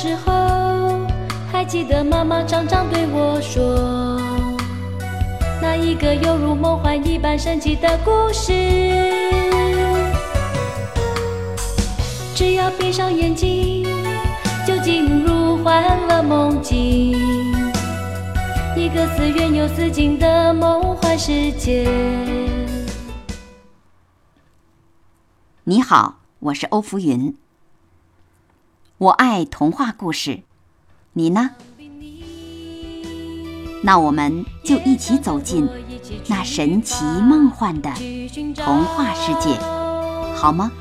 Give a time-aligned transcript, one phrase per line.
[0.00, 1.04] 时候，
[1.50, 4.16] 还记得妈妈常常对我说，
[5.60, 8.52] 那一个犹如梦幻一般神奇的故事。
[12.32, 13.88] 只要闭上眼睛，
[14.64, 17.18] 就进入欢乐梦境，
[18.76, 21.90] 一个似远又似近的梦幻世界。
[25.64, 27.34] 你好，我是欧福云。
[28.98, 30.42] 我爱童话故事，
[31.12, 31.50] 你呢？
[33.84, 35.68] 那我们就一起走进
[36.26, 37.92] 那神奇梦幻的
[38.56, 39.56] 童话世界，
[40.34, 40.72] 好吗？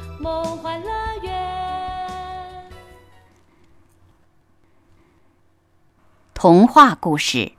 [6.34, 7.38] 童话故事《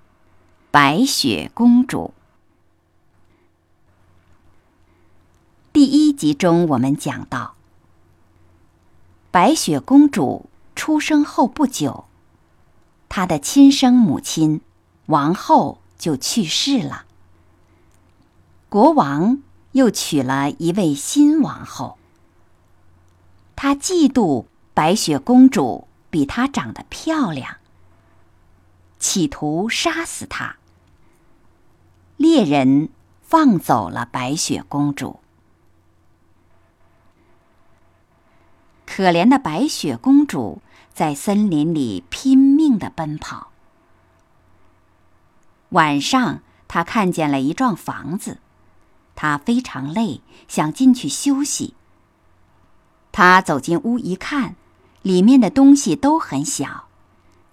[0.72, 2.14] 白雪公主》
[5.72, 7.54] 第一集中，我们讲到，
[9.38, 12.06] 白雪公主出生后不久，
[13.08, 14.62] 她的亲生母亲
[15.06, 17.04] 王后就去世了。
[18.68, 21.98] 国王又娶了一位新王后，
[23.54, 27.58] 他嫉妒白雪公主比她长得漂亮。
[28.98, 30.56] 企图杀死她。
[32.16, 32.88] 猎人
[33.22, 35.20] 放走了白雪公主。
[38.98, 40.60] 可怜的白雪公主
[40.92, 43.52] 在森林里拼命的奔跑。
[45.68, 48.38] 晚上，她看见了一幢房子，
[49.14, 51.74] 她非常累，想进去休息。
[53.12, 54.56] 她走进屋一看，
[55.02, 56.88] 里面的东西都很小。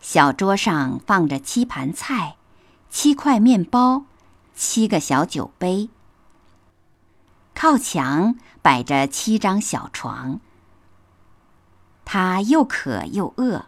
[0.01, 2.37] 小桌上放着七盘菜，
[2.89, 4.05] 七块面包，
[4.55, 5.89] 七个小酒杯。
[7.53, 10.39] 靠墙摆着七张小床。
[12.05, 13.65] 他又渴又饿，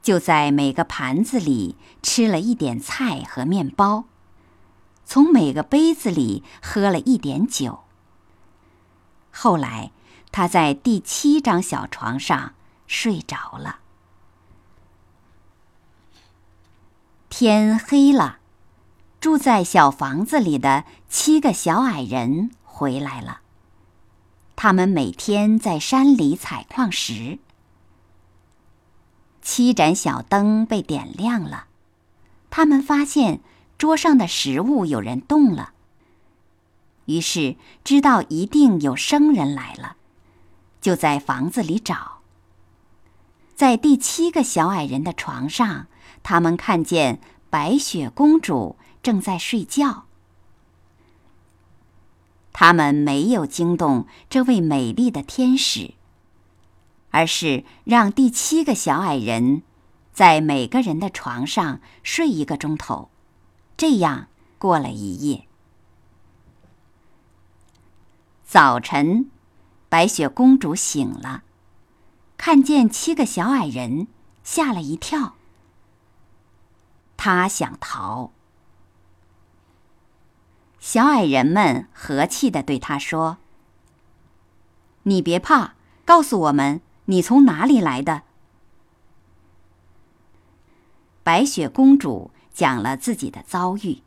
[0.00, 4.04] 就在每个盘子里吃了一点菜和面包，
[5.04, 7.80] 从每个杯子里喝了一点酒。
[9.30, 9.90] 后来，
[10.32, 12.54] 他在第七张小床上
[12.86, 13.80] 睡着了。
[17.28, 18.38] 天黑了，
[19.20, 23.40] 住在小房子里的七个小矮人回来了。
[24.56, 27.38] 他们每天在山里采矿石。
[29.50, 31.68] 七盏小灯被点亮了，
[32.50, 33.40] 他们发现
[33.78, 35.72] 桌上的食物有人动了。
[37.06, 39.96] 于是知道一定有生人来了，
[40.82, 42.18] 就在房子里找。
[43.54, 45.86] 在第七个小矮人的床上。
[46.22, 50.04] 他们看见白雪公主正在睡觉。
[52.52, 55.94] 他们没有惊动这位美丽的天使，
[57.10, 59.62] 而是让第七个小矮人
[60.12, 63.10] 在每个人的床上睡一个钟头，
[63.76, 65.46] 这样过了一夜。
[68.44, 69.30] 早晨，
[69.88, 71.42] 白雪公主醒了，
[72.36, 74.08] 看见七个小矮人，
[74.42, 75.34] 吓了一跳。
[77.16, 78.30] 他想逃，
[80.78, 83.38] 小矮人们和气的对他说
[85.02, 88.22] ：“你别怕，告诉我们你从哪里来的。”
[91.24, 93.98] 白雪公主讲了自己的遭遇，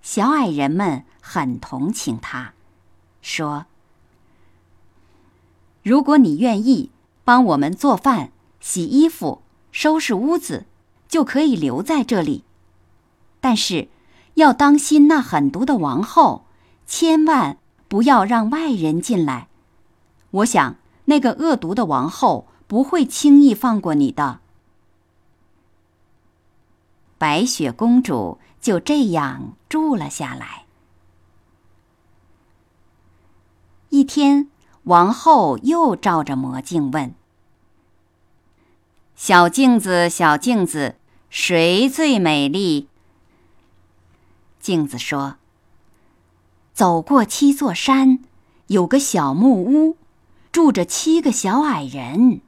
[0.00, 2.52] 小矮人们很同情她，
[3.20, 3.66] 说
[5.82, 6.90] ：“如果你愿意
[7.24, 10.64] 帮我们做饭、洗衣服、收拾屋子。”
[11.12, 12.42] 就可以留在这里，
[13.38, 13.88] 但是
[14.32, 16.46] 要当心那狠毒的王后，
[16.86, 19.48] 千万不要让外人进来。
[20.30, 24.40] 我想那个恶毒的王后不会轻易放过你的。
[27.18, 30.66] 白雪公主就这样住了下来。
[33.90, 34.50] 一天，
[34.84, 37.14] 王后又照着魔镜问
[39.14, 40.96] ：“小镜子，小镜子。”
[41.32, 42.90] 谁最美丽？
[44.60, 45.36] 镜子说
[46.74, 48.18] ：“走过七座山，
[48.66, 49.96] 有个小木屋，
[50.52, 52.42] 住着七个小矮人。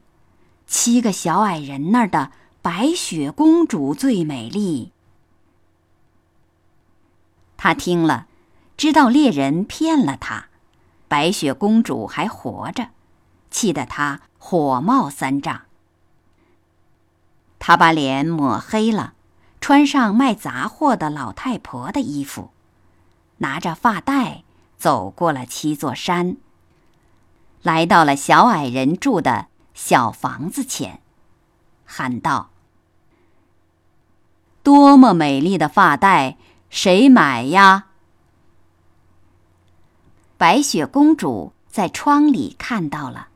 [0.67, 2.31] 七个小矮人那儿的
[2.61, 4.91] 白雪公主最美丽。”
[7.57, 8.27] 他听了，
[8.77, 10.49] 知道猎人骗了他，
[11.07, 12.89] 白雪公主还活着，
[13.49, 15.61] 气得他火冒三丈。
[17.57, 19.13] 他把脸抹黑了，
[19.59, 22.51] 穿上卖杂货的老太婆的衣服，
[23.37, 24.43] 拿着发带
[24.77, 26.37] 走过了七座山，
[27.61, 31.01] 来到了小矮人住的小房子前。
[31.85, 32.49] 喊道
[34.63, 36.37] ：“多么美丽的发带，
[36.69, 37.87] 谁买呀？”
[40.37, 43.29] 白雪公主在窗里看到了，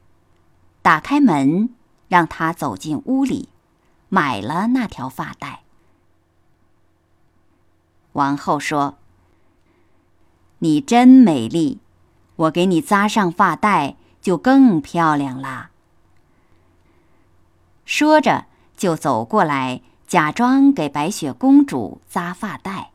[0.82, 1.70] 打开门，
[2.08, 3.50] 让她走进屋里，
[4.10, 5.62] 买了那条发带。
[8.14, 8.98] 王后说
[10.60, 11.80] ：“你真美丽，
[12.36, 15.72] 我给你扎上发带，就更漂亮啦。”
[17.86, 18.46] 说着，
[18.78, 22.92] 就走过来，假装给白雪公主扎发带，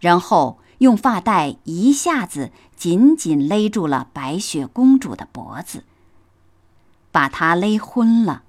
[0.00, 5.84] 然后用发带一下子紧紧勒住了白雪公主的脖子，
[7.12, 8.42] 把她勒昏了。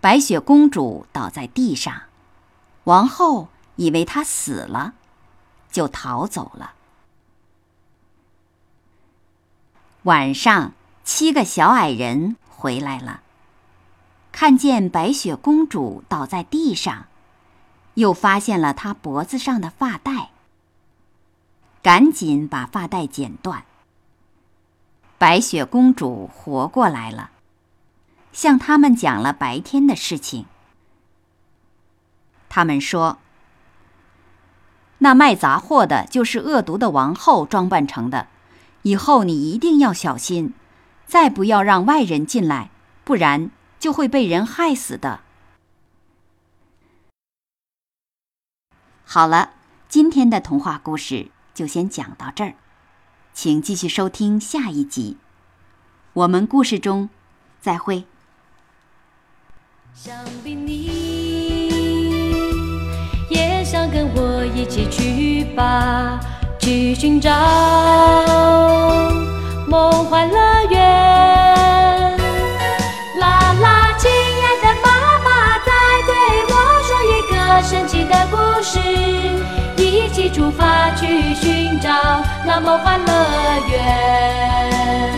[0.00, 2.02] 白雪公主倒在地上，
[2.84, 4.94] 王后以为她死了，
[5.72, 6.74] 就逃走了。
[10.06, 10.72] 晚上，
[11.02, 13.22] 七个小矮人回来了。
[14.30, 17.06] 看见白雪公主倒在地上，
[17.94, 20.30] 又发现了她脖子上的发带，
[21.82, 23.64] 赶紧把发带剪断。
[25.18, 27.32] 白雪公主活过来了，
[28.32, 30.46] 向他们讲了白天的事情。
[32.48, 33.18] 他们说
[34.98, 38.28] ：“那卖杂货的就是恶毒的王后装扮成的，
[38.86, 40.54] 以后你一定要小心，
[41.06, 42.70] 再不要让外人进来，
[43.02, 45.20] 不然。”就会被人害死的。
[49.04, 49.50] 好了，
[49.86, 52.54] 今天的童话故事就先讲到这儿，
[53.34, 55.18] 请继续收听下一集。
[56.14, 57.10] 我们故事中
[57.60, 58.06] 再会。
[59.94, 61.68] 想必你
[63.28, 66.18] 也想跟我一起去吧，
[66.66, 67.30] 去寻找
[69.68, 70.36] 梦幻乐
[70.68, 72.18] 园。
[73.20, 74.90] 啦啦，亲爱的妈
[75.24, 75.28] 妈
[75.64, 75.70] 在
[76.08, 76.10] 对
[76.48, 76.52] 我
[76.82, 78.80] 说一个神奇的故事，
[79.80, 81.88] 一起出发去寻找
[82.44, 83.12] 那梦幻乐
[83.70, 85.15] 园。